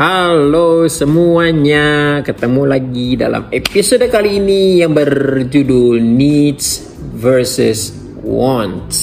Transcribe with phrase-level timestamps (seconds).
[0.00, 6.88] Halo semuanya, ketemu lagi dalam episode kali ini yang berjudul Needs
[7.20, 7.92] versus
[8.24, 8.96] Wants.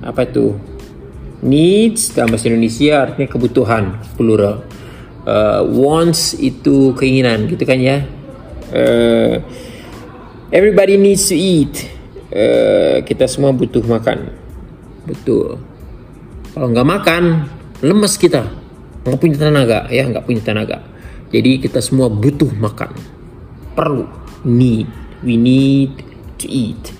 [0.00, 0.56] Apa itu?
[1.44, 4.64] Needs dalam bahasa Indonesia artinya kebutuhan plural.
[5.28, 8.08] Uh, wants itu keinginan, gitu kan ya?
[8.72, 9.44] Uh,
[10.48, 11.84] everybody needs to eat.
[12.32, 14.32] Uh, kita semua butuh makan.
[15.04, 15.60] Betul.
[16.56, 17.44] Kalau nggak makan,
[17.84, 18.67] lemes kita
[19.08, 20.78] nggak punya tenaga ya nggak punya tenaga.
[21.28, 22.92] Jadi kita semua butuh makan.
[23.76, 24.04] Perlu.
[24.44, 24.88] Need.
[25.24, 25.92] We need
[26.38, 26.94] to eat.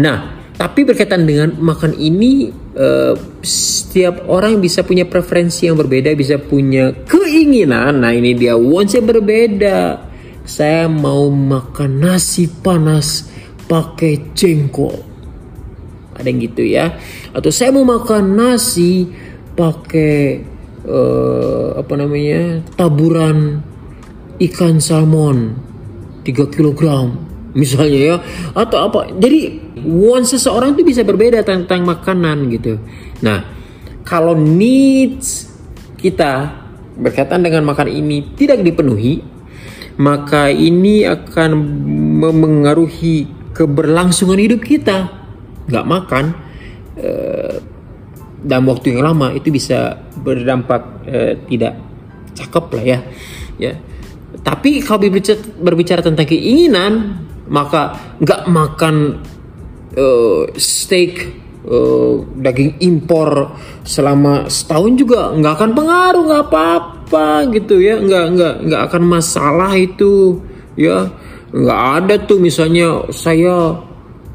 [0.00, 2.46] Nah tapi berkaitan dengan makan ini
[2.78, 8.00] uh, setiap orang bisa punya preferensi yang berbeda bisa punya keinginan.
[8.02, 9.98] Nah ini dia wants yang berbeda.
[10.44, 13.26] Saya mau makan nasi panas
[13.64, 14.94] pakai jengkol.
[16.14, 16.94] Ada yang gitu ya?
[17.34, 19.10] Atau saya mau makan nasi
[19.58, 20.53] pakai
[20.88, 23.60] uh, apa namanya taburan
[24.40, 25.56] ikan salmon
[26.24, 26.82] 3 kg
[27.60, 28.16] misalnya ya
[28.56, 29.00] atau apa.
[29.14, 32.80] Jadi want seseorang itu bisa berbeda tentang makanan gitu.
[33.22, 33.44] Nah
[34.04, 35.48] kalau needs
[35.96, 36.62] kita
[36.94, 39.34] berkaitan dengan makan ini tidak dipenuhi
[39.94, 41.50] maka ini akan
[42.18, 45.10] memengaruhi keberlangsungan hidup kita.
[45.70, 46.24] Nggak makan
[46.98, 47.43] uh,
[48.44, 51.74] dalam waktu yang lama itu bisa berdampak eh, tidak
[52.36, 52.98] cakep lah ya
[53.58, 53.72] ya.
[54.44, 59.20] Tapi kalau berbicara, berbicara tentang keinginan maka nggak makan
[59.96, 61.28] uh, steak
[61.68, 63.52] uh, daging impor
[63.84, 68.00] selama setahun juga nggak akan pengaruh nggak apa-apa gitu ya.
[68.00, 70.40] Nggak nggak nggak akan masalah itu
[70.76, 71.08] ya.
[71.54, 73.78] Nggak ada tuh misalnya saya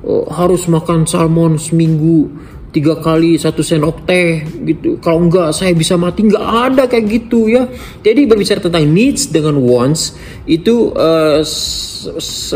[0.06, 2.30] uh, harus makan salmon seminggu
[2.70, 5.02] tiga kali satu sendok teh gitu.
[5.02, 6.25] Kalau enggak saya bisa mati.
[6.25, 7.66] Nggak ada kayak gitu ya.
[8.05, 10.14] Jadi berbicara tentang needs dengan wants
[10.45, 11.42] itu uh,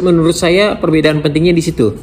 [0.06, 1.94] menurut saya perbedaan pentingnya di situ.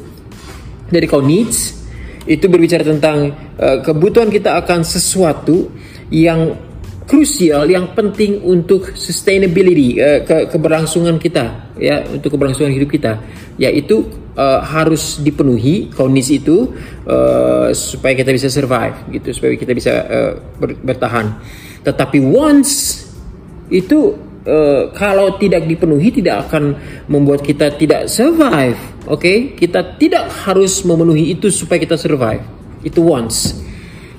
[0.91, 1.79] Jadi kalau needs
[2.27, 5.71] itu berbicara tentang uh, kebutuhan kita akan sesuatu
[6.11, 6.70] yang
[7.11, 13.19] krusial yang penting untuk sustainability uh, ke keberlangsungan kita ya untuk keberlangsungan hidup kita
[13.59, 14.07] yaitu
[14.39, 16.71] uh, harus dipenuhi kondisi itu
[17.03, 21.35] uh, supaya kita bisa survive gitu supaya kita bisa uh, ber bertahan.
[21.83, 23.03] Tetapi once
[23.67, 24.15] itu
[24.47, 26.79] uh, kalau tidak dipenuhi tidak akan
[27.11, 28.79] membuat kita tidak survive
[29.11, 29.51] oke okay?
[29.51, 32.43] kita tidak harus memenuhi itu supaya kita survive.
[32.87, 33.59] Itu once.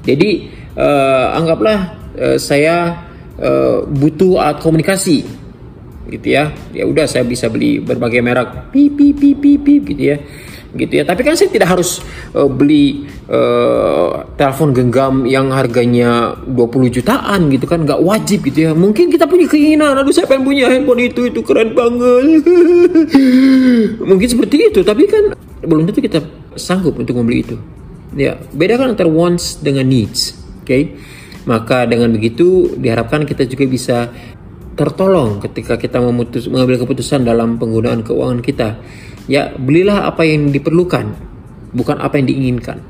[0.05, 3.07] Jadi uh, anggaplah uh, saya
[3.39, 5.25] uh, butuh alat komunikasi.
[6.11, 6.53] Gitu ya.
[6.75, 8.75] Ya udah saya bisa beli berbagai merek.
[8.75, 10.17] Pip pip pip pip, gitu ya.
[10.73, 11.05] Gitu ya.
[11.05, 12.01] Tapi kan saya tidak harus
[12.33, 17.85] uh, beli uh, telepon genggam yang harganya 20 jutaan gitu kan.
[17.85, 18.73] Nggak wajib gitu ya.
[18.73, 19.97] Mungkin kita punya keinginan.
[19.97, 21.29] Aduh saya pengen punya handphone itu.
[21.29, 22.45] Itu keren banget.
[24.11, 24.81] Mungkin seperti itu.
[24.83, 26.19] Tapi kan belum tentu kita
[26.59, 27.57] sanggup untuk membeli itu.
[28.13, 30.37] Ya beda kan antara wants dengan needs.
[30.61, 30.69] Oke?
[30.69, 30.83] okay?
[31.45, 33.99] Maka dengan begitu diharapkan kita juga bisa
[34.73, 38.69] tertolong ketika kita memutus, mengambil keputusan dalam penggunaan keuangan kita.
[39.31, 41.13] Ya, belilah apa yang diperlukan,
[41.77, 42.81] bukan apa yang diinginkan.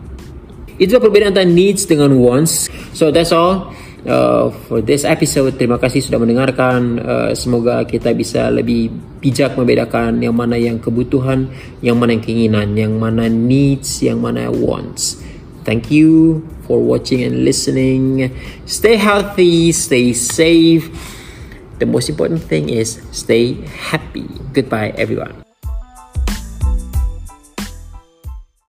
[0.80, 2.72] Itu perbedaan antara needs dengan wants.
[2.96, 3.74] So that's all
[4.08, 5.60] uh, for this episode.
[5.60, 6.80] Terima kasih sudah mendengarkan.
[6.98, 8.88] Uh, semoga kita bisa lebih
[9.20, 11.52] bijak membedakan yang mana yang kebutuhan,
[11.84, 15.20] yang mana yang keinginan, yang mana needs, yang mana wants.
[15.62, 18.34] Thank you for watching and listening.
[18.66, 20.90] Stay healthy, stay safe.
[21.82, 23.54] the most important thing is stay
[23.90, 24.30] happy.
[24.54, 25.41] Goodbye, everyone.